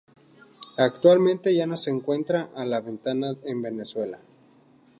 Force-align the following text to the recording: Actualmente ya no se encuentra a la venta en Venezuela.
Actualmente 0.79 1.53
ya 1.53 1.67
no 1.67 1.77
se 1.77 1.91
encuentra 1.91 2.49
a 2.55 2.65
la 2.65 2.81
venta 2.81 3.11
en 3.11 3.61
Venezuela. 3.61 4.19